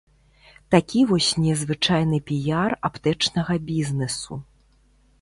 [0.75, 4.45] Такі вось незвычайны піяр аптэчнага бізнэсу.